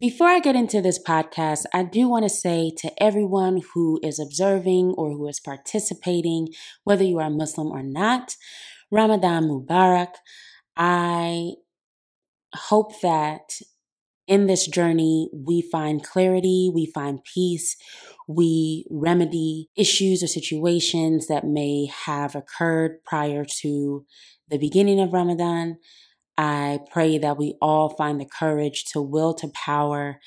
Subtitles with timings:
[0.00, 4.20] before I get into this podcast, I do want to say to everyone who is
[4.20, 6.48] observing or who is participating,
[6.84, 8.36] whether you are Muslim or not,
[8.90, 10.14] Ramadan Mubarak.
[10.76, 11.52] I
[12.54, 13.60] hope that
[14.28, 17.76] in this journey, we find clarity, we find peace,
[18.28, 24.04] we remedy issues or situations that may have occurred prior to
[24.48, 25.78] the beginning of Ramadan.
[26.38, 30.20] I pray that we all find the courage to will to power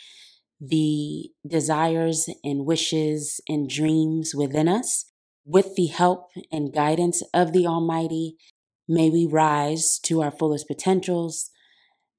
[0.59, 5.05] the desires and wishes and dreams within us.
[5.45, 8.35] With the help and guidance of the Almighty,
[8.89, 11.49] may we rise to our fullest potentials.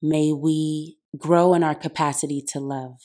[0.00, 2.96] May we grow in our capacity to love.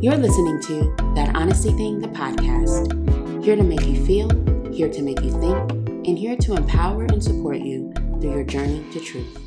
[0.00, 3.44] You're listening to That Honesty Thing, the podcast.
[3.44, 4.30] Here to make you feel,
[4.72, 8.84] here to make you think, and here to empower and support you through your journey
[8.92, 9.38] to truth.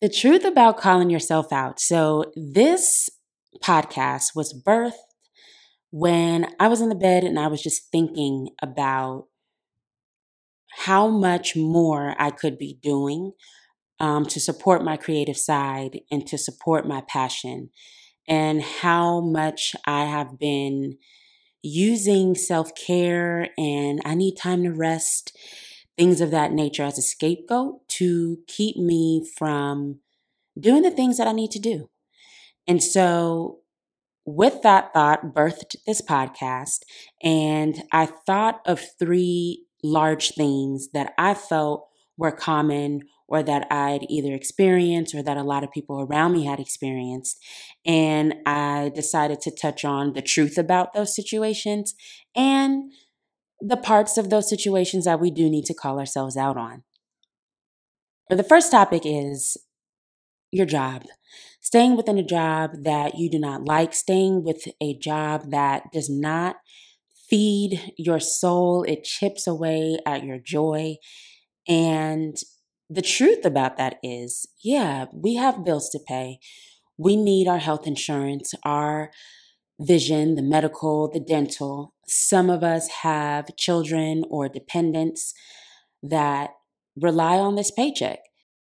[0.00, 1.80] The truth about calling yourself out.
[1.80, 3.08] So, this
[3.62, 4.92] podcast was birthed
[5.90, 9.26] when I was in the bed and I was just thinking about
[10.84, 13.32] how much more I could be doing
[13.98, 17.70] um, to support my creative side and to support my passion,
[18.28, 20.98] and how much I have been
[21.66, 25.36] using self care and I need time to rest,
[25.96, 30.00] things of that nature as a scapegoat to keep me from
[30.58, 31.90] doing the things that I need to do.
[32.66, 33.58] And so,
[34.24, 36.80] with that thought, birthed this podcast,
[37.22, 44.06] and I thought of three large themes that I felt were common or that I'd
[44.08, 47.38] either experienced or that a lot of people around me had experienced.
[47.84, 51.94] And I decided to touch on the truth about those situations
[52.34, 52.92] and
[53.60, 56.84] the parts of those situations that we do need to call ourselves out on.
[58.28, 59.56] The first topic is
[60.50, 61.04] your job.
[61.60, 66.08] Staying within a job that you do not like, staying with a job that does
[66.08, 66.56] not
[67.28, 70.96] feed your soul, it chips away at your joy.
[71.66, 72.36] And
[72.88, 76.38] the truth about that is, yeah, we have bills to pay.
[76.96, 79.10] We need our health insurance, our
[79.80, 81.94] vision, the medical, the dental.
[82.06, 85.34] Some of us have children or dependents
[86.02, 86.50] that
[87.00, 88.20] rely on this paycheck.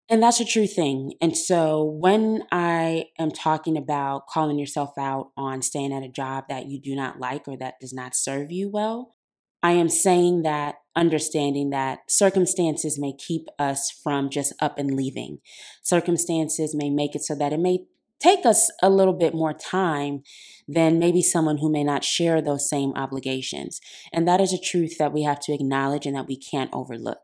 [0.10, 1.14] And that's a true thing.
[1.22, 6.46] And so when I am talking about calling yourself out on staying at a job
[6.50, 9.14] that you do not like or that does not serve you well,
[9.62, 15.40] I am saying that understanding that circumstances may keep us from just up and leaving.
[15.84, 17.80] Circumstances may make it so that it may
[18.20, 20.24] take us a little bit more time
[20.68, 23.80] than maybe someone who may not share those same obligations.
[24.12, 27.20] And that is a truth that we have to acknowledge and that we can't overlook.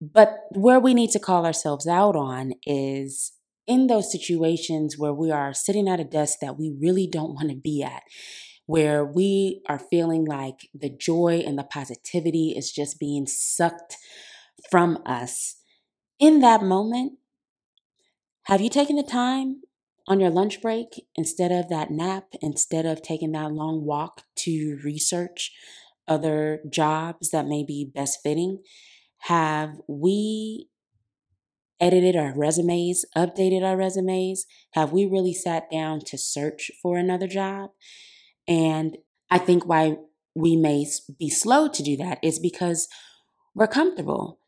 [0.00, 3.32] But where we need to call ourselves out on is
[3.66, 7.50] in those situations where we are sitting at a desk that we really don't want
[7.50, 8.02] to be at,
[8.72, 13.98] where we are feeling like the joy and the positivity is just being sucked
[14.70, 15.56] from us.
[16.20, 17.14] In that moment,
[18.44, 19.62] have you taken the time
[20.08, 24.78] on your lunch break instead of that nap, instead of taking that long walk to
[24.84, 25.52] research
[26.08, 28.58] other jobs that may be best fitting?
[29.20, 30.68] Have we
[31.80, 34.46] edited our resumes, updated our resumes?
[34.72, 37.70] Have we really sat down to search for another job?
[38.48, 38.98] And
[39.30, 39.96] I think why
[40.34, 40.86] we may
[41.18, 42.88] be slow to do that is because
[43.54, 44.38] we're comfortable.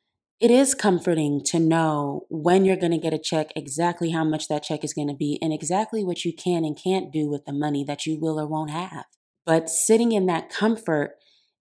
[0.41, 4.49] It is comforting to know when you're going to get a check, exactly how much
[4.49, 7.44] that check is going to be, and exactly what you can and can't do with
[7.44, 9.05] the money that you will or won't have.
[9.47, 11.16] But sitting in that comfort,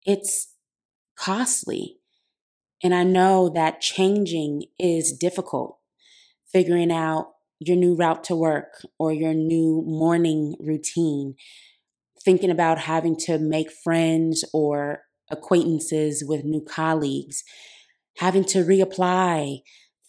[0.04, 0.54] it's
[1.16, 1.98] costly.
[2.82, 5.78] And I know that changing is difficult.
[6.50, 11.34] Figuring out your new route to work or your new morning routine,
[12.24, 17.42] thinking about having to make friends or acquaintances with new colleagues,
[18.18, 19.60] having to reapply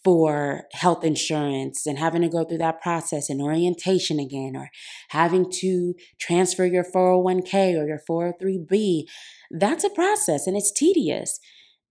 [0.04, 4.68] for health insurance and having to go through that process and orientation again, or
[5.08, 9.04] having to transfer your 401k or your 403b.
[9.50, 11.40] That's a process and it's tedious.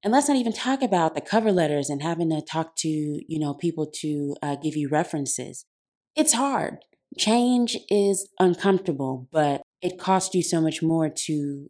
[0.03, 3.39] And let's not even talk about the cover letters and having to talk to, you
[3.39, 5.65] know, people to uh, give you references.
[6.15, 6.79] It's hard.
[7.17, 11.69] Change is uncomfortable, but it costs you so much more to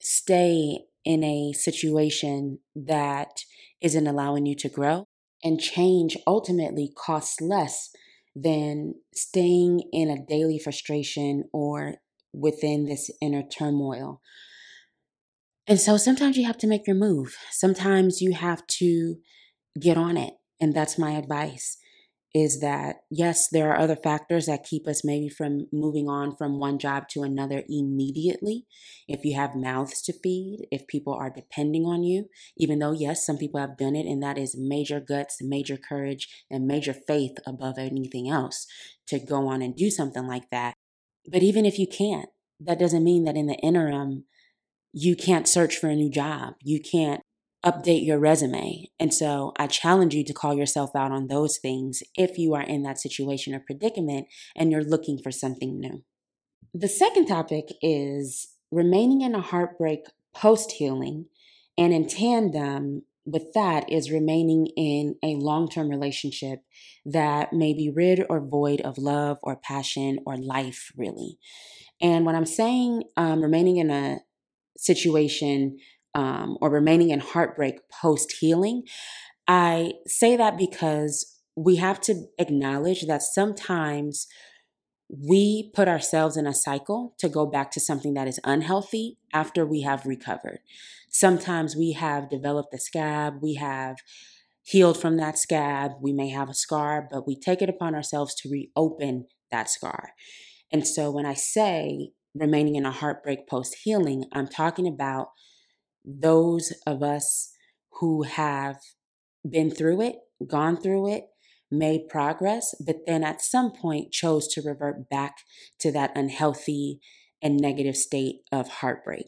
[0.00, 3.44] stay in a situation that
[3.82, 5.04] isn't allowing you to grow.
[5.44, 7.90] And change ultimately costs less
[8.34, 11.96] than staying in a daily frustration or
[12.32, 14.20] within this inner turmoil.
[15.66, 17.36] And so sometimes you have to make your move.
[17.50, 19.16] Sometimes you have to
[19.78, 20.34] get on it.
[20.60, 21.76] And that's my advice.
[22.34, 26.60] Is that yes, there are other factors that keep us maybe from moving on from
[26.60, 28.66] one job to another immediately.
[29.08, 33.26] If you have mouths to feed, if people are depending on you, even though, yes,
[33.26, 37.36] some people have done it, and that is major guts, major courage, and major faith
[37.46, 38.66] above anything else
[39.08, 40.74] to go on and do something like that.
[41.26, 42.28] But even if you can't,
[42.60, 44.24] that doesn't mean that in the interim,
[44.92, 46.54] you can't search for a new job.
[46.62, 47.22] You can't
[47.64, 48.88] update your resume.
[48.98, 52.62] And so I challenge you to call yourself out on those things if you are
[52.62, 56.02] in that situation or predicament and you're looking for something new.
[56.72, 60.04] The second topic is remaining in a heartbreak
[60.34, 61.26] post healing.
[61.76, 66.60] And in tandem with that is remaining in a long term relationship
[67.04, 71.38] that may be rid or void of love or passion or life, really.
[72.00, 74.20] And when I'm saying um, remaining in a
[74.76, 75.78] situation
[76.14, 78.84] um, or remaining in heartbreak post healing,
[79.46, 84.26] I say that because we have to acknowledge that sometimes
[85.08, 89.66] we put ourselves in a cycle to go back to something that is unhealthy after
[89.66, 90.60] we have recovered.
[91.10, 93.96] Sometimes we have developed a scab, we have
[94.62, 98.34] healed from that scab, we may have a scar, but we take it upon ourselves
[98.36, 100.10] to reopen that scar.
[100.72, 105.30] And so when I say remaining in a heartbreak post healing, I'm talking about
[106.04, 107.52] those of us
[108.00, 108.76] who have
[109.48, 110.16] been through it,
[110.46, 111.24] gone through it,
[111.70, 115.36] made progress, but then at some point chose to revert back
[115.78, 117.00] to that unhealthy
[117.42, 119.26] and negative state of heartbreak.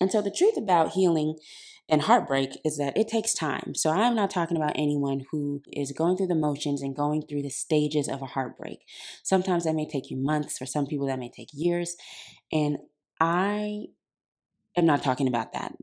[0.00, 1.36] And so the truth about healing
[1.88, 3.74] and heartbreak is that it takes time.
[3.74, 7.42] So I'm not talking about anyone who is going through the motions and going through
[7.42, 8.78] the stages of a heartbreak.
[9.22, 11.96] Sometimes that may take you months, for some people, that may take years.
[12.50, 12.78] And
[13.20, 13.86] I
[14.76, 15.74] am not talking about that.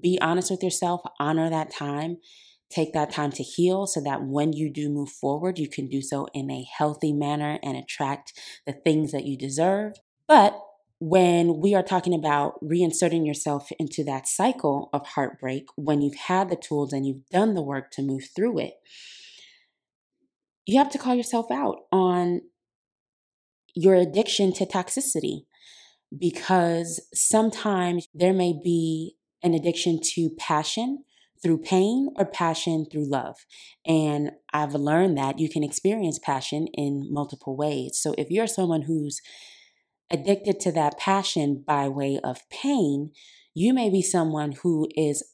[0.00, 2.18] Be honest with yourself, honor that time.
[2.70, 6.00] Take that time to heal so that when you do move forward, you can do
[6.00, 8.32] so in a healthy manner and attract
[8.66, 9.94] the things that you deserve.
[10.26, 10.58] But
[10.98, 16.48] when we are talking about reinserting yourself into that cycle of heartbreak, when you've had
[16.48, 18.74] the tools and you've done the work to move through it,
[20.64, 22.42] you have to call yourself out on
[23.74, 25.44] your addiction to toxicity
[26.18, 31.04] because sometimes there may be an addiction to passion
[31.42, 33.36] through pain or passion through love.
[33.84, 37.98] And I've learned that you can experience passion in multiple ways.
[38.00, 39.20] So if you're someone who's
[40.10, 43.10] addicted to that passion by way of pain,
[43.54, 45.24] you may be someone who is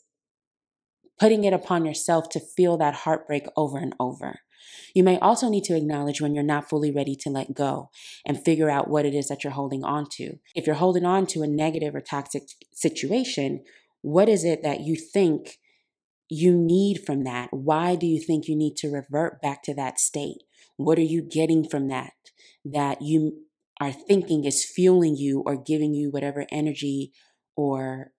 [1.18, 4.40] putting it upon yourself to feel that heartbreak over and over.
[4.94, 7.90] You may also need to acknowledge when you're not fully ready to let go
[8.26, 10.38] and figure out what it is that you're holding on to.
[10.54, 13.64] If you're holding on to a negative or toxic situation,
[14.02, 15.58] what is it that you think
[16.28, 17.48] you need from that?
[17.52, 20.42] Why do you think you need to revert back to that state?
[20.76, 22.12] What are you getting from that
[22.64, 23.44] that you
[23.80, 27.12] are thinking is fueling you or giving you whatever energy
[27.56, 28.12] or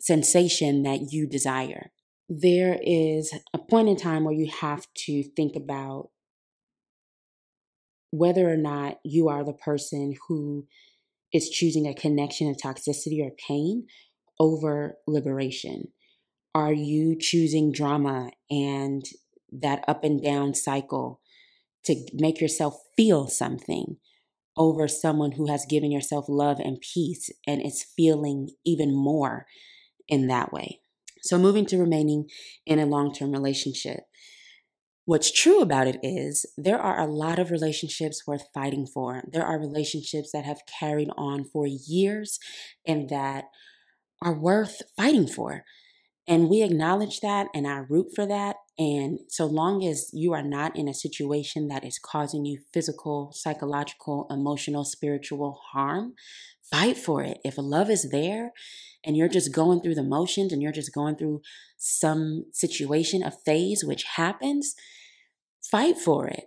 [0.00, 1.92] sensation that you desire?
[2.32, 6.10] There is a point in time where you have to think about
[8.12, 10.64] whether or not you are the person who
[11.32, 13.86] is choosing a connection of toxicity or pain
[14.38, 15.88] over liberation.
[16.54, 19.04] Are you choosing drama and
[19.50, 21.20] that up and down cycle
[21.84, 23.96] to make yourself feel something
[24.56, 29.46] over someone who has given yourself love and peace and is feeling even more
[30.06, 30.80] in that way?
[31.22, 32.28] So, moving to remaining
[32.66, 34.00] in a long term relationship.
[35.06, 39.24] What's true about it is there are a lot of relationships worth fighting for.
[39.32, 42.38] There are relationships that have carried on for years
[42.86, 43.44] and that
[44.22, 45.64] are worth fighting for.
[46.28, 48.56] And we acknowledge that and I root for that.
[48.78, 53.32] And so long as you are not in a situation that is causing you physical,
[53.34, 56.14] psychological, emotional, spiritual harm,
[56.70, 57.38] fight for it.
[57.44, 58.52] If love is there
[59.04, 61.40] and you're just going through the motions and you're just going through
[61.76, 64.74] some situation, a phase which happens,
[65.62, 66.44] fight for it.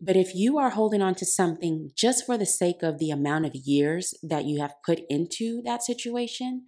[0.00, 3.44] But if you are holding on to something just for the sake of the amount
[3.44, 6.64] of years that you have put into that situation,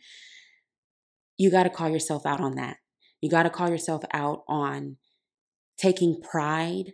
[1.38, 2.76] you got to call yourself out on that.
[3.22, 4.96] You got to call yourself out on
[5.78, 6.92] taking pride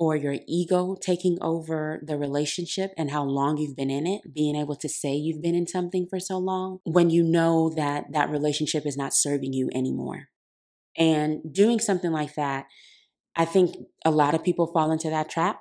[0.00, 4.56] or your ego taking over the relationship and how long you've been in it, being
[4.56, 8.30] able to say you've been in something for so long when you know that that
[8.30, 10.28] relationship is not serving you anymore.
[10.96, 12.64] And doing something like that,
[13.36, 15.60] I think a lot of people fall into that trap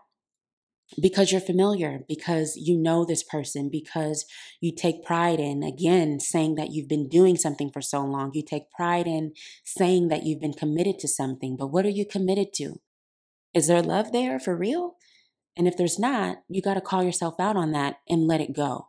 [1.01, 4.25] because you're familiar, because you know this person, because
[4.61, 8.31] you take pride in, again, saying that you've been doing something for so long.
[8.33, 9.33] You take pride in
[9.65, 12.79] saying that you've been committed to something, but what are you committed to?
[13.53, 14.95] Is there love there for real?
[15.57, 18.55] And if there's not, you got to call yourself out on that and let it
[18.55, 18.87] go.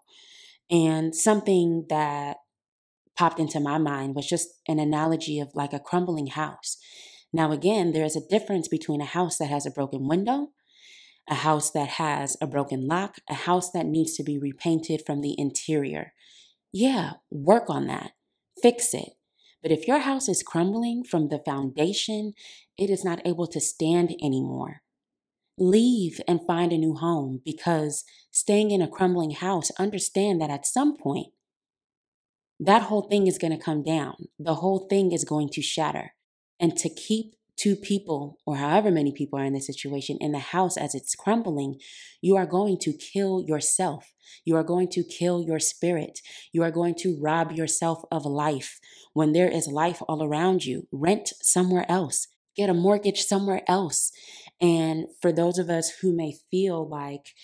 [0.71, 2.37] And something that
[3.19, 6.76] popped into my mind was just an analogy of like a crumbling house.
[7.33, 10.49] Now, again, there is a difference between a house that has a broken window,
[11.29, 15.21] a house that has a broken lock, a house that needs to be repainted from
[15.21, 16.12] the interior.
[16.73, 18.12] Yeah, work on that,
[18.62, 19.11] fix it.
[19.62, 22.33] But if your house is crumbling from the foundation,
[22.79, 24.83] it is not able to stand anymore.
[25.59, 30.67] Leave and find a new home because staying in a crumbling house, understand that at
[30.67, 31.29] some point,
[32.59, 34.14] that whole thing is going to come down.
[34.38, 36.14] The whole thing is going to shatter.
[36.59, 40.38] And to keep two people, or however many people are in this situation, in the
[40.38, 41.79] house as it's crumbling,
[42.23, 44.12] you are going to kill yourself.
[44.45, 46.21] You are going to kill your spirit.
[46.52, 48.79] You are going to rob yourself of life
[49.12, 50.87] when there is life all around you.
[50.93, 54.11] Rent somewhere else, get a mortgage somewhere else.
[54.61, 57.35] And for those of us who may feel like,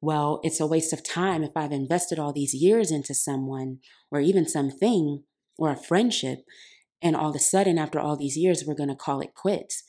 [0.00, 3.78] well, it's a waste of time if I've invested all these years into someone
[4.10, 5.24] or even something
[5.58, 6.40] or a friendship,
[7.02, 9.82] and all of a sudden, after all these years, we're going to call it quits.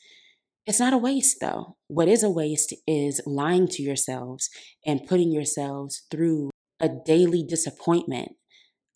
[0.66, 1.76] It's not a waste, though.
[1.86, 4.50] What is a waste is lying to yourselves
[4.84, 6.50] and putting yourselves through
[6.80, 8.32] a daily disappointment,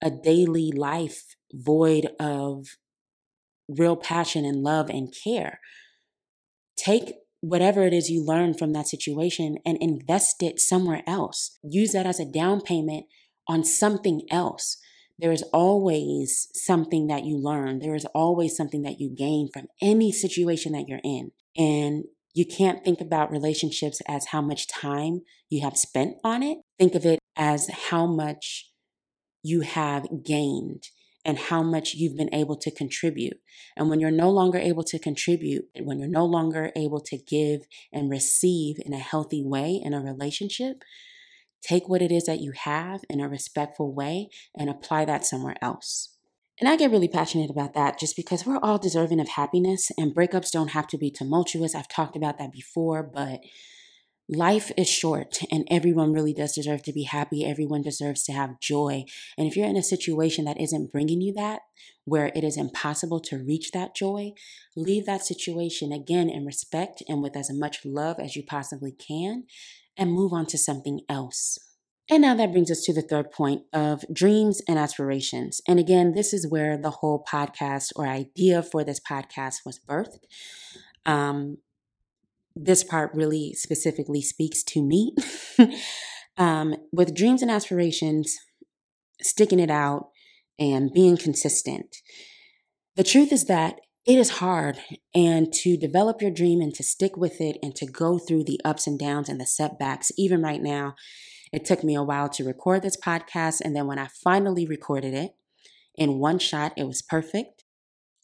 [0.03, 2.77] a daily life void of
[3.69, 5.61] real passion and love and care.
[6.77, 11.59] Take whatever it is you learn from that situation and invest it somewhere else.
[11.63, 13.07] Use that as a down payment
[13.49, 14.77] on something else.
[15.19, 17.79] There is always something that you learn.
[17.79, 21.33] There is always something that you gain from any situation that you're in.
[21.57, 22.05] And
[22.35, 26.59] you can't think about relationships as how much time you have spent on it.
[26.79, 28.71] Think of it as how much
[29.43, 30.89] you have gained
[31.25, 33.39] and how much you've been able to contribute.
[33.77, 37.63] And when you're no longer able to contribute, when you're no longer able to give
[37.93, 40.83] and receive in a healthy way in a relationship,
[41.63, 45.57] take what it is that you have in a respectful way and apply that somewhere
[45.63, 46.17] else.
[46.61, 50.15] And I get really passionate about that just because we're all deserving of happiness and
[50.15, 51.75] breakups don't have to be tumultuous.
[51.75, 53.41] I've talked about that before, but
[54.29, 57.45] life is short and everyone really does deserve to be happy.
[57.45, 59.05] Everyone deserves to have joy.
[59.37, 61.63] And if you're in a situation that isn't bringing you that,
[62.05, 64.33] where it is impossible to reach that joy,
[64.77, 69.45] leave that situation again in respect and with as much love as you possibly can
[69.97, 71.59] and move on to something else.
[72.11, 75.61] And now that brings us to the third point of dreams and aspirations.
[75.69, 80.25] And again, this is where the whole podcast or idea for this podcast was birthed.
[81.07, 81.59] Um,
[82.55, 85.15] this part really specifically speaks to me.
[86.37, 88.37] um, with dreams and aspirations,
[89.23, 90.11] sticking it out
[90.59, 91.97] and being consistent.
[92.97, 94.79] The truth is that it is hard
[95.15, 98.61] and to develop your dream and to stick with it and to go through the
[98.65, 100.95] ups and downs and the setbacks even right now
[101.53, 105.15] it took me a while to record this podcast and then when i finally recorded
[105.15, 105.33] it
[105.95, 107.65] in one shot it was perfect.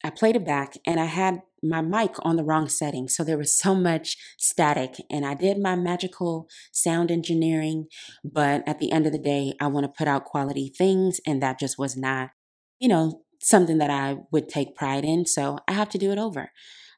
[0.04, 3.38] I played it back and i had my mic on the wrong setting so there
[3.38, 7.86] was so much static and i did my magical sound engineering
[8.24, 11.42] but at the end of the day i want to put out quality things and
[11.42, 12.30] that just was not
[12.78, 15.26] you know something that I would take pride in.
[15.26, 16.50] So I have to do it over.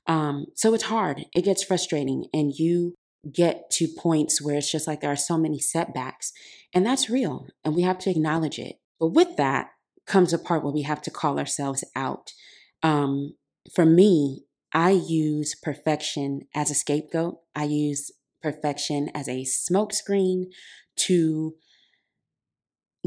[0.07, 1.27] Um, so it's hard.
[1.35, 2.95] It gets frustrating, and you
[3.33, 6.33] get to points where it's just like there are so many setbacks,
[6.75, 8.77] and that's real, and we have to acknowledge it.
[8.99, 9.69] But with that
[10.07, 12.33] comes a part where we have to call ourselves out.
[12.83, 13.35] Um,
[13.75, 17.37] for me, I use perfection as a scapegoat.
[17.55, 18.11] I use
[18.43, 20.47] perfection as a smokescreen
[20.97, 21.55] to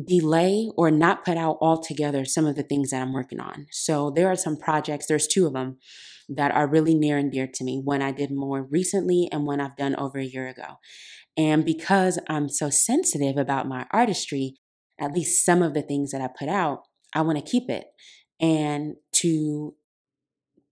[0.01, 3.67] delay or not put out altogether some of the things that I'm working on.
[3.71, 5.77] So there are some projects, there's two of them
[6.29, 7.81] that are really near and dear to me.
[7.83, 10.79] One I did more recently and one I've done over a year ago.
[11.37, 14.55] And because I'm so sensitive about my artistry,
[14.99, 16.83] at least some of the things that I put out,
[17.13, 17.85] I want to keep it.
[18.39, 19.75] And to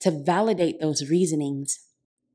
[0.02, 1.80] to validate those reasonings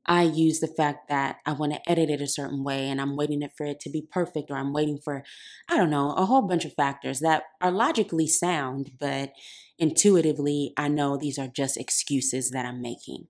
[0.07, 3.17] I use the fact that I want to edit it a certain way and I'm
[3.17, 5.23] waiting for it to be perfect or I'm waiting for,
[5.69, 9.33] I don't know, a whole bunch of factors that are logically sound, but
[9.77, 13.27] intuitively, I know these are just excuses that I'm making.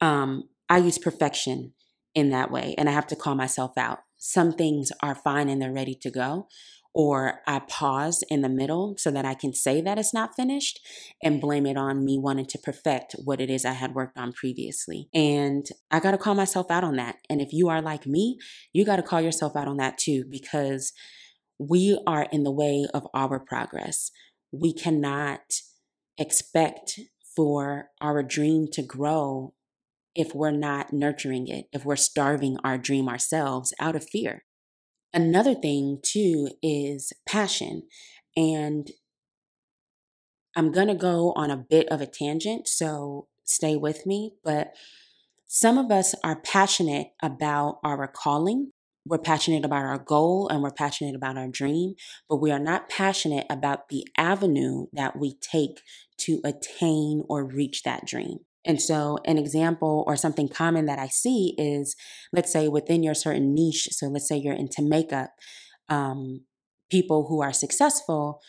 [0.00, 1.72] Um, I use perfection
[2.14, 3.98] in that way and I have to call myself out.
[4.16, 6.48] Some things are fine and they're ready to go
[6.98, 10.80] or I pause in the middle so that I can say that it's not finished
[11.22, 14.32] and blame it on me wanting to perfect what it is I had worked on
[14.32, 15.10] previously.
[15.12, 17.16] And I got to call myself out on that.
[17.28, 18.38] And if you are like me,
[18.72, 20.94] you got to call yourself out on that too, because
[21.58, 24.10] we are in the way of our progress.
[24.50, 25.42] We cannot
[26.16, 26.98] expect
[27.36, 29.52] for our dream to grow
[30.14, 34.44] if we're not nurturing it, if we're starving our dream ourselves out of fear.
[35.16, 37.84] Another thing, too, is passion.
[38.36, 38.90] And
[40.54, 44.34] I'm going to go on a bit of a tangent, so stay with me.
[44.44, 44.74] But
[45.46, 48.72] some of us are passionate about our calling.
[49.06, 51.94] We're passionate about our goal and we're passionate about our dream,
[52.28, 55.80] but we are not passionate about the avenue that we take
[56.18, 58.40] to attain or reach that dream.
[58.66, 61.94] And so, an example or something common that I see is
[62.32, 65.30] let's say within your certain niche, so let's say you're into makeup,
[65.88, 66.44] um,
[66.90, 68.40] people who are successful,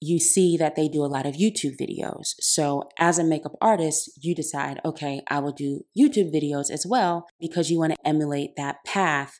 [0.00, 2.34] you see that they do a lot of YouTube videos.
[2.40, 7.26] So, as a makeup artist, you decide, okay, I will do YouTube videos as well
[7.38, 9.38] because you want to emulate that path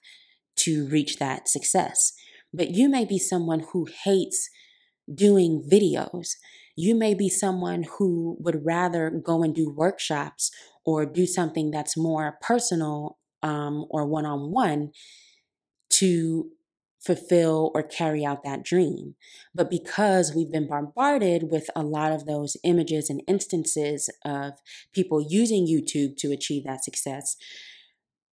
[0.57, 2.12] to reach that success.
[2.53, 4.50] But you may be someone who hates
[5.12, 6.33] doing videos.
[6.77, 10.50] You may be someone who would rather go and do workshops
[10.85, 14.91] or do something that's more personal um, or one on one
[15.91, 16.50] to
[17.00, 19.15] fulfill or carry out that dream.
[19.55, 24.55] But because we've been bombarded with a lot of those images and instances of
[24.93, 27.37] people using YouTube to achieve that success,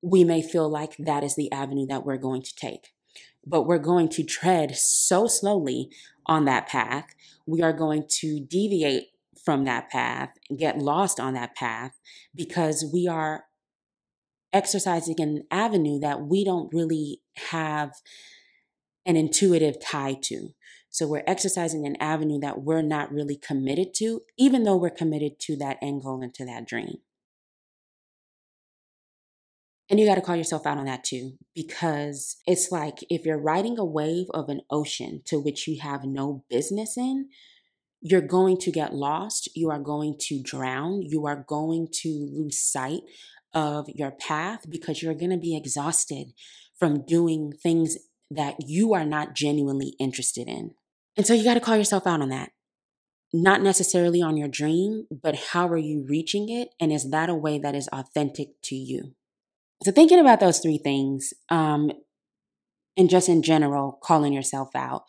[0.02, 2.90] we may feel like that is the avenue that we're going to take.
[3.50, 5.90] But we're going to tread so slowly
[6.26, 7.06] on that path
[7.48, 9.06] we are going to deviate
[9.44, 11.94] from that path get lost on that path
[12.36, 13.46] because we are
[14.54, 17.92] exercising an avenue that we don't really have
[19.06, 20.50] an intuitive tie to.
[20.90, 25.40] So we're exercising an avenue that we're not really committed to, even though we're committed
[25.42, 26.98] to that end goal and to that dream.
[29.90, 33.40] And you got to call yourself out on that too, because it's like if you're
[33.40, 37.30] riding a wave of an ocean to which you have no business in,
[38.02, 39.50] you're going to get lost.
[39.56, 41.02] You are going to drown.
[41.04, 43.02] You are going to lose sight
[43.54, 46.34] of your path because you're going to be exhausted
[46.78, 47.98] from doing things
[48.30, 50.72] that you are not genuinely interested in.
[51.16, 52.52] And so you got to call yourself out on that.
[53.34, 56.70] Not necessarily on your dream, but how are you reaching it?
[56.80, 59.16] And is that a way that is authentic to you?
[59.84, 61.92] So, thinking about those three things, um,
[62.98, 65.04] and just in general, calling yourself out,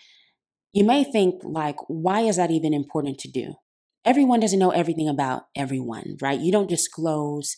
[0.72, 3.54] you may think, like, why is that even important to do?
[4.04, 6.38] Everyone doesn't know everything about everyone, right?
[6.38, 7.57] You don't disclose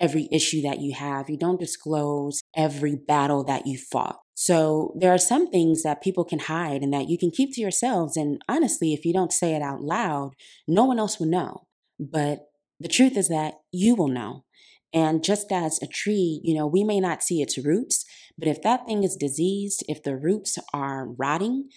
[0.00, 4.18] every issue that you have, you don't disclose every battle that you fought.
[4.34, 7.60] So, there are some things that people can hide and that you can keep to
[7.60, 8.16] yourselves.
[8.16, 10.32] And honestly, if you don't say it out loud,
[10.66, 11.68] no one else will know.
[12.00, 12.48] But
[12.80, 14.44] the truth is that you will know.
[14.94, 18.04] And just as a tree, you know, we may not see its roots,
[18.38, 21.68] but if that thing is diseased, if the roots are rotting,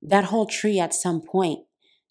[0.00, 1.58] that whole tree at some point,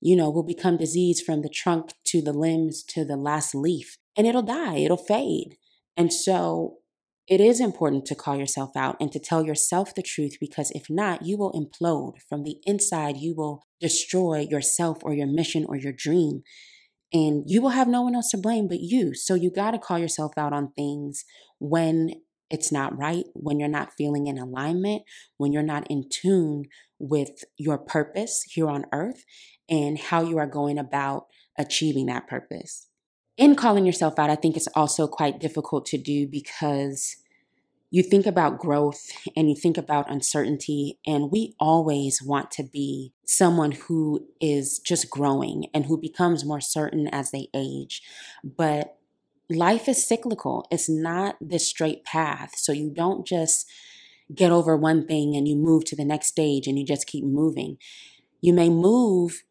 [0.01, 3.97] you know, will become diseased from the trunk to the limbs to the last leaf
[4.17, 5.55] and it'll die, it'll fade.
[5.95, 6.79] And so
[7.25, 10.89] it is important to call yourself out and to tell yourself the truth because if
[10.89, 13.17] not, you will implode from the inside.
[13.17, 16.43] You will destroy yourself or your mission or your dream
[17.11, 19.13] and you will have no one else to blame but you.
[19.13, 21.25] So you got to call yourself out on things
[21.59, 22.11] when
[22.49, 25.03] it's not right, when you're not feeling in alignment,
[25.37, 26.65] when you're not in tune
[26.97, 29.23] with your purpose here on earth
[29.69, 32.87] and how you are going about achieving that purpose.
[33.37, 37.15] In calling yourself out, I think it's also quite difficult to do because
[37.91, 43.13] you think about growth and you think about uncertainty, and we always want to be
[43.25, 48.03] someone who is just growing and who becomes more certain as they age.
[48.43, 48.97] But
[49.49, 52.51] life is cyclical, it's not this straight path.
[52.57, 53.67] So you don't just
[54.33, 57.23] get over one thing and you move to the next stage and you just keep
[57.23, 57.77] moving.
[58.41, 59.43] You may move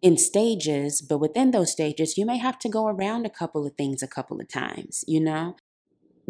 [0.00, 3.74] in stages, but within those stages, you may have to go around a couple of
[3.74, 5.56] things a couple of times, you know?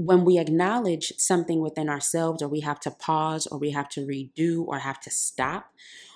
[0.04, 4.00] When we acknowledge something within ourselves, or we have to pause, or we have to
[4.00, 5.72] redo, or have to stop,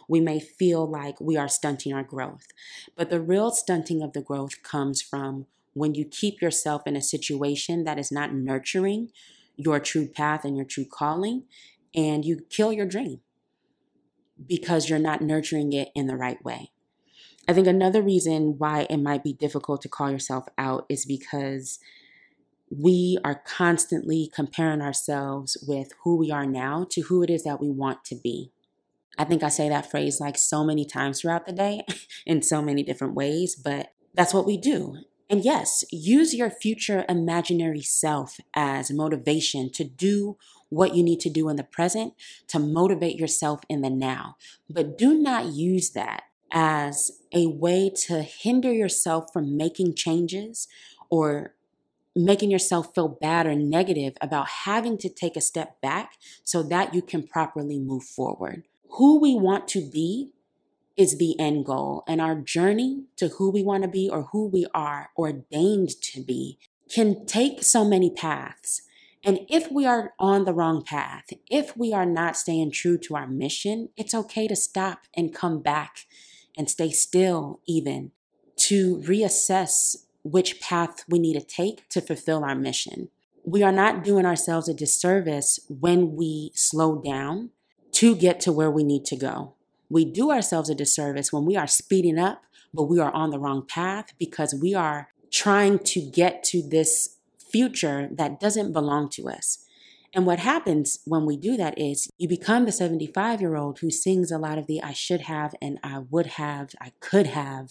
[0.08, 2.48] we may feel like we are stunting our growth.
[2.96, 7.02] But the real stunting of the growth comes from when you keep yourself in a
[7.02, 9.10] situation that is not nurturing
[9.56, 11.44] your true path and your true calling,
[11.94, 13.20] and you kill your dream
[14.46, 16.70] because you're not nurturing it in the right way.
[17.48, 21.78] I think another reason why it might be difficult to call yourself out is because
[22.70, 27.60] we are constantly comparing ourselves with who we are now to who it is that
[27.60, 28.50] we want to be.
[29.18, 31.82] I think I say that phrase like so many times throughout the day
[32.26, 34.96] in so many different ways, but that's what we do.
[35.28, 40.36] And yes, use your future imaginary self as motivation to do
[40.68, 42.14] what you need to do in the present
[42.48, 44.36] to motivate yourself in the now.
[44.68, 50.68] But do not use that as a way to hinder yourself from making changes
[51.10, 51.55] or
[52.16, 56.94] making yourself feel bad or negative about having to take a step back so that
[56.94, 58.64] you can properly move forward.
[58.92, 60.30] Who we want to be
[60.96, 64.46] is the end goal, and our journey to who we want to be or who
[64.46, 68.80] we are ordained to be can take so many paths.
[69.22, 73.16] And if we are on the wrong path, if we are not staying true to
[73.16, 76.06] our mission, it's okay to stop and come back
[76.56, 78.12] and stay still, even
[78.56, 83.08] to reassess which path we need to take to fulfill our mission.
[83.44, 87.50] We are not doing ourselves a disservice when we slow down
[87.92, 89.54] to get to where we need to go.
[89.88, 92.42] We do ourselves a disservice when we are speeding up,
[92.74, 97.16] but we are on the wrong path because we are trying to get to this
[97.38, 99.64] future that doesn't belong to us.
[100.12, 103.90] And what happens when we do that is you become the 75 year old who
[103.90, 107.70] sings a lot of the I should have and I would have, I could have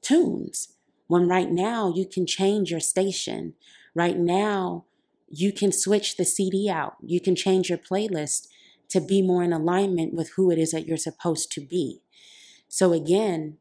[0.00, 0.76] tunes
[1.10, 3.54] when right now you can change your station.
[3.96, 4.84] Right now,
[5.28, 6.98] you can switch the CD out.
[7.02, 8.46] You can change your playlist
[8.90, 12.02] to be more in alignment with who it is that you're supposed to be.
[12.68, 13.56] So, again,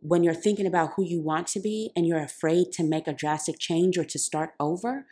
[0.00, 3.12] when you're thinking about who you want to be and you're afraid to make a
[3.12, 5.04] drastic change or to start over,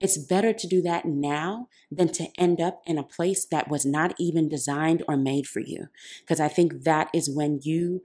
[0.00, 3.84] it's better to do that now than to end up in a place that was
[3.84, 5.88] not even designed or made for you.
[6.20, 8.02] Because I think that is when you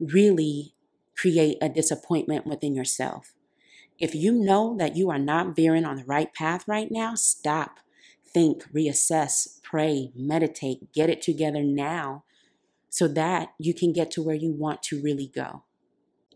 [0.00, 0.75] really
[1.16, 3.34] create a disappointment within yourself.
[3.98, 7.80] If you know that you are not veering on the right path right now, stop,
[8.24, 12.24] think, reassess, pray, meditate, get it together now
[12.90, 15.64] so that you can get to where you want to really go.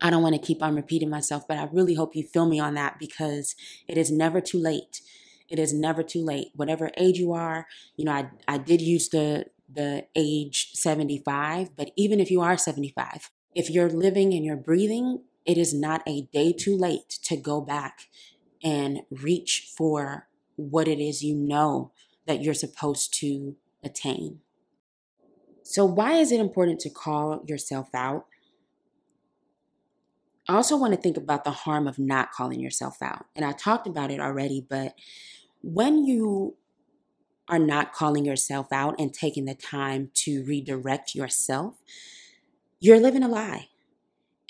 [0.01, 2.59] I don't want to keep on repeating myself, but I really hope you feel me
[2.59, 3.55] on that because
[3.87, 5.03] it is never too late.
[5.49, 6.49] It is never too late.
[6.55, 7.67] Whatever age you are,
[7.97, 12.57] you know, I, I did use the the age 75, but even if you are
[12.57, 17.37] 75, if you're living and you're breathing, it is not a day too late to
[17.37, 18.09] go back
[18.63, 21.93] and reach for what it is you know
[22.27, 24.41] that you're supposed to attain.
[25.63, 28.27] So, why is it important to call yourself out?
[30.49, 33.27] I also want to think about the harm of not calling yourself out.
[33.37, 34.95] And I talked about it already, but
[35.63, 36.57] when you
[37.49, 41.77] are not calling yourself out and taking the time to redirect yourself,
[42.81, 43.69] you're living a lie.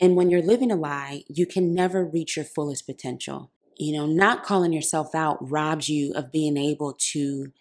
[0.01, 3.51] And when you're living a lie, you can never reach your fullest potential.
[3.77, 7.53] You know, not calling yourself out robs you of being able to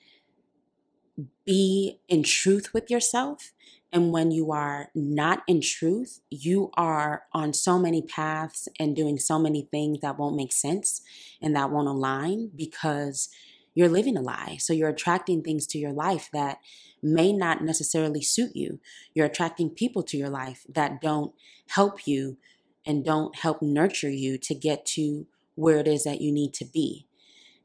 [1.45, 3.51] be in truth with yourself.
[3.91, 9.17] And when you are not in truth, you are on so many paths and doing
[9.17, 11.01] so many things that won't make sense
[11.41, 13.29] and that won't align because
[13.73, 14.57] you're living a lie.
[14.59, 16.59] So you're attracting things to your life that
[17.01, 18.79] may not necessarily suit you.
[19.13, 21.33] You're attracting people to your life that don't
[21.69, 22.37] help you
[22.85, 26.65] and don't help nurture you to get to where it is that you need to
[26.65, 27.05] be.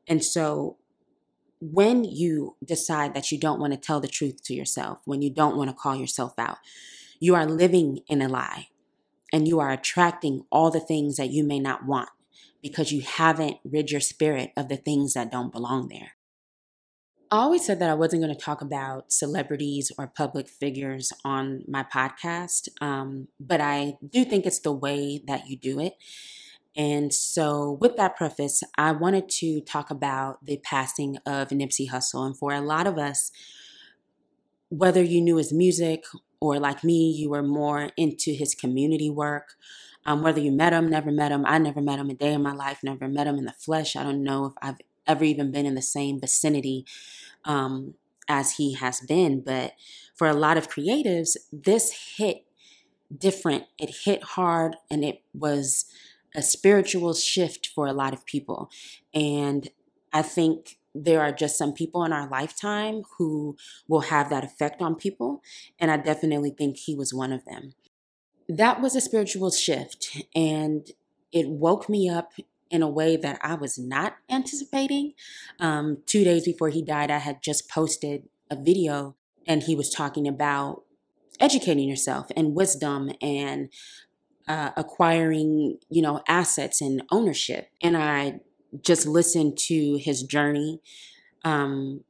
[0.07, 0.77] And so
[1.61, 5.31] when you decide that you don't want to tell the truth to yourself, when you
[5.31, 6.59] don't want to call yourself out,
[7.21, 8.69] you are living in a lie
[9.33, 12.11] and you are attracting all the things that you may not want
[12.63, 16.13] because you haven't rid your spirit of the things that don't belong there.
[17.35, 21.65] I always said that I wasn't going to talk about celebrities or public figures on
[21.67, 25.95] my podcast, um, but I do think it's the way that you do it.
[26.77, 32.25] And so, with that preface, I wanted to talk about the passing of Nipsey Hussle.
[32.25, 33.33] And for a lot of us,
[34.69, 36.05] whether you knew his music
[36.41, 39.55] or like me, you were more into his community work,
[40.07, 42.45] um, whether you met him, never met him, I never met him a day in
[42.45, 43.97] my life, never met him in the flesh.
[43.97, 46.87] I don't know if I've ever even been in the same vicinity
[47.45, 47.95] um,
[48.29, 49.41] as he has been.
[49.41, 49.73] But
[50.15, 52.45] for a lot of creatives, this hit
[53.17, 53.65] different.
[53.79, 55.87] It hit hard and it was
[56.35, 58.71] a spiritual shift for a lot of people.
[59.13, 59.69] And
[60.13, 63.57] I think there are just some people in our lifetime who
[63.89, 65.43] will have that effect on people.
[65.79, 67.75] And I definitely think he was one of them.
[68.49, 70.23] That was a spiritual shift.
[70.35, 70.91] And
[71.33, 72.33] it woke me up
[72.75, 75.13] in a way that I was not anticipating.
[75.61, 79.15] Um, two days before he died, I had just posted a video
[79.47, 80.83] and he was talking about
[81.39, 83.69] educating yourself and wisdom and
[84.49, 87.71] uh, acquiring, you know, assets and ownership.
[87.81, 88.41] And I
[88.83, 90.81] just listened to his journey
[91.45, 92.03] um,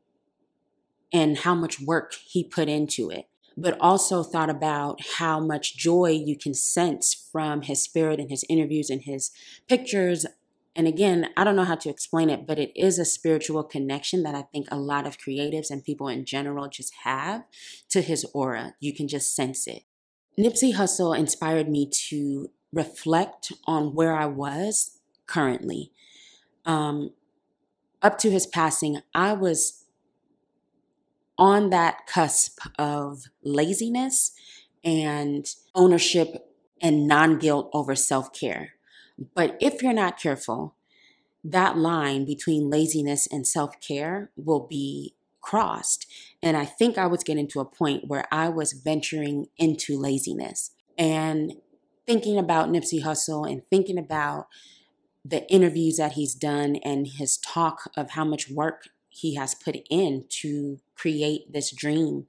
[1.12, 6.09] and how much work he put into it but also thought about how much joy
[6.09, 9.31] you can sense from his spirit and his interviews and his
[9.68, 10.27] pictures
[10.76, 14.22] and again, I don't know how to explain it, but it is a spiritual connection
[14.24, 17.44] that I think a lot of creatives and people in general just have
[17.90, 18.74] to his aura.
[18.80, 19.84] You can just sense it.
[20.38, 25.92] Nipsey Hussle inspired me to reflect on where I was currently.
[26.66, 27.10] um,
[28.02, 29.84] up to his passing, I was
[31.38, 34.32] on that cusp of laziness
[34.84, 36.46] and ownership
[36.82, 38.73] and non guilt over self care.
[39.35, 40.74] But if you're not careful,
[41.42, 46.07] that line between laziness and self care will be crossed.
[46.42, 50.70] And I think I was getting to a point where I was venturing into laziness
[50.96, 51.55] and
[52.07, 54.46] thinking about Nipsey Hussle and thinking about
[55.24, 59.77] the interviews that he's done and his talk of how much work he has put
[59.90, 62.27] in to create this dream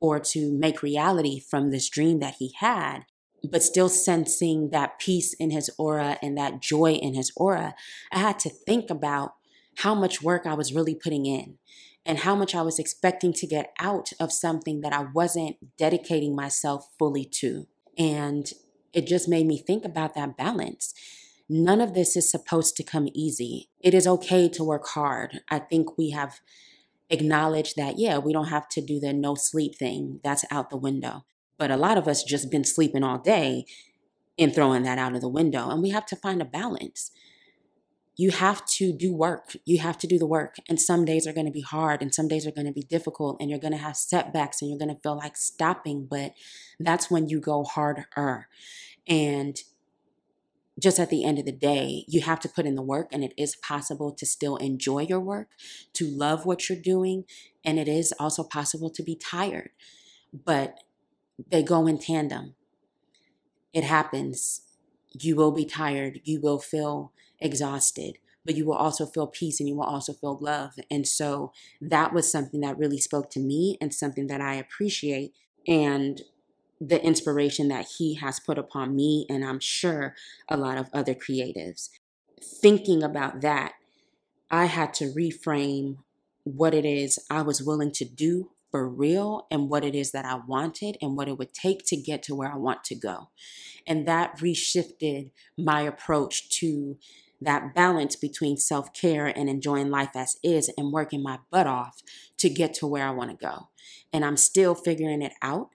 [0.00, 3.00] or to make reality from this dream that he had,
[3.50, 7.74] but still sensing that peace in his aura and that joy in his aura,
[8.12, 9.34] I had to think about
[9.78, 11.58] how much work I was really putting in
[12.04, 16.34] and how much I was expecting to get out of something that I wasn't dedicating
[16.34, 17.66] myself fully to.
[17.98, 18.50] And
[18.92, 20.94] it just made me think about that balance.
[21.48, 23.68] None of this is supposed to come easy.
[23.80, 25.40] It is okay to work hard.
[25.50, 26.40] I think we have
[27.10, 30.20] acknowledged that, yeah, we don't have to do the no sleep thing.
[30.24, 31.24] That's out the window.
[31.58, 33.64] But a lot of us just been sleeping all day
[34.38, 35.70] and throwing that out of the window.
[35.70, 37.10] And we have to find a balance.
[38.16, 39.56] You have to do work.
[39.64, 40.56] You have to do the work.
[40.68, 42.82] And some days are going to be hard and some days are going to be
[42.82, 46.06] difficult and you're going to have setbacks and you're going to feel like stopping.
[46.06, 46.32] But
[46.80, 48.48] that's when you go harder.
[49.06, 49.58] And
[50.78, 53.24] just at the end of the day, you have to put in the work, and
[53.24, 55.48] it is possible to still enjoy your work,
[55.94, 57.24] to love what you're doing,
[57.64, 59.70] and it is also possible to be tired.
[60.32, 60.80] But
[61.50, 62.54] they go in tandem.
[63.72, 64.62] It happens.
[65.12, 69.68] You will be tired, you will feel exhausted, but you will also feel peace and
[69.68, 70.74] you will also feel love.
[70.90, 75.34] And so that was something that really spoke to me and something that I appreciate.
[75.66, 76.22] And
[76.80, 80.14] the inspiration that he has put upon me, and I'm sure
[80.48, 81.88] a lot of other creatives.
[82.42, 83.72] Thinking about that,
[84.50, 85.96] I had to reframe
[86.44, 90.24] what it is I was willing to do for real and what it is that
[90.24, 93.30] I wanted and what it would take to get to where I want to go.
[93.86, 96.98] And that reshifted my approach to
[97.40, 102.02] that balance between self care and enjoying life as is and working my butt off
[102.38, 103.68] to get to where I want to go.
[104.12, 105.70] And I'm still figuring it out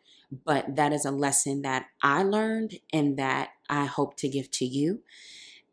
[0.45, 4.65] but that is a lesson that I learned and that I hope to give to
[4.65, 5.01] you.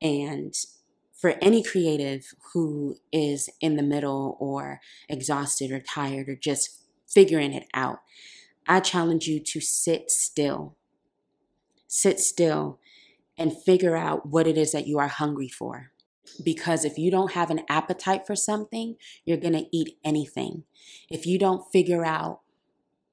[0.03, 0.55] And
[1.15, 6.83] for any creative who is in the middle or exhausted or tired or just
[7.19, 7.99] figuring it out,
[8.69, 10.77] I challenge you to sit still.
[11.89, 12.79] Sit still
[13.37, 15.91] and figure out what it is that you are hungry for.
[16.45, 20.63] Because if you don't have an appetite for something, you're going to eat anything.
[21.11, 22.43] If you don't figure out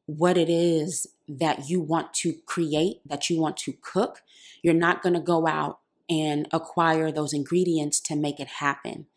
[0.06, 4.22] what it is that you want to create, that you want to cook,
[4.62, 9.08] you're not going to go out and acquire those ingredients to make it happen.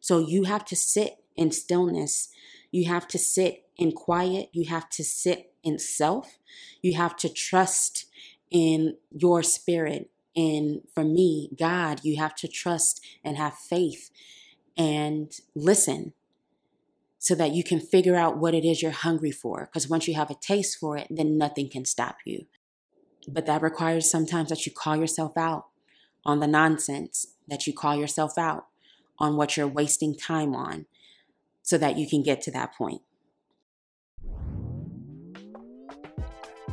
[0.00, 2.30] So you have to sit in stillness.
[2.70, 4.50] You have to sit in quiet.
[4.52, 6.38] You have to sit in self.
[6.82, 8.06] You have to trust
[8.50, 10.10] in your spirit.
[10.36, 14.10] And for me, God, you have to trust and have faith
[14.76, 16.12] and listen
[17.18, 19.66] so that you can figure out what it is you're hungry for.
[19.66, 22.46] Because once you have a taste for it, then nothing can stop you.
[23.26, 25.66] But that requires sometimes that you call yourself out
[26.24, 28.66] on the nonsense, that you call yourself out
[29.18, 30.86] on what you're wasting time on,
[31.68, 33.02] so that you can get to that point.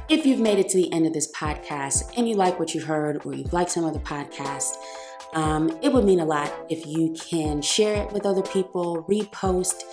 [0.08, 2.80] If you've made it to the end of this podcast and you like what you
[2.80, 4.78] heard or you've liked some other podcast,
[5.34, 9.84] um, it would mean a lot if you can share it with other people, repost.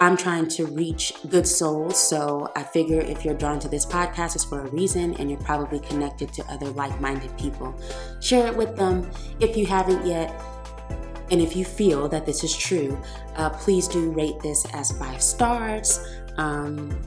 [0.00, 4.36] I'm trying to reach good souls, so I figure if you're drawn to this podcast,
[4.36, 7.74] it's for a reason, and you're probably connected to other like minded people.
[8.22, 10.32] Share it with them if you haven't yet.
[11.30, 13.00] And if you feel that this is true,
[13.36, 16.00] uh, please do rate this as five stars.
[16.36, 16.98] Um,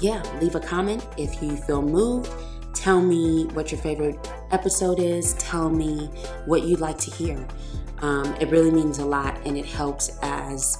[0.00, 2.30] yeah, leave a comment if you feel moved.
[2.74, 5.34] Tell me what your favorite episode is.
[5.34, 6.10] Tell me
[6.44, 7.46] what you'd like to hear.
[8.00, 10.76] Um, it really means a lot and it helps as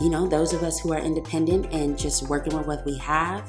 [0.00, 3.44] you know, those of us who are independent and just working with what we have,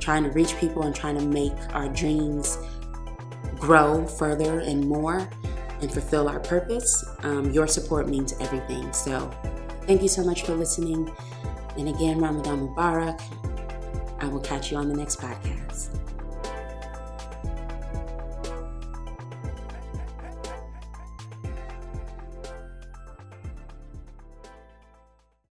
[0.00, 2.58] trying to reach people and trying to make our dreams
[3.58, 5.28] grow further and more
[5.84, 8.92] and fulfill our purpose, um, your support means everything.
[8.92, 9.30] So,
[9.86, 11.14] thank you so much for listening.
[11.78, 13.20] And again, Ramadan Mubarak.
[14.20, 16.03] I will catch you on the next podcast.